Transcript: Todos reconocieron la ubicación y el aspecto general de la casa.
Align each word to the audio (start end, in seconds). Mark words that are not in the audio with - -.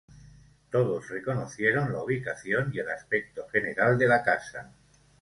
Todos 0.71 1.09
reconocieron 1.09 1.93
la 1.93 2.01
ubicación 2.01 2.71
y 2.73 2.79
el 2.79 2.89
aspecto 2.89 3.47
general 3.49 3.99
de 3.99 4.07
la 4.07 4.23
casa. 4.23 4.73